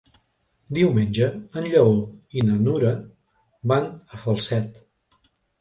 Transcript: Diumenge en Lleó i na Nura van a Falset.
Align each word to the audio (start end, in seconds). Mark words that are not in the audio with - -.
Diumenge 0.77 1.27
en 1.61 1.67
Lleó 1.73 1.91
i 2.41 2.45
na 2.49 2.57
Nura 2.63 2.95
van 3.73 3.89
a 4.17 4.23
Falset. 4.27 4.85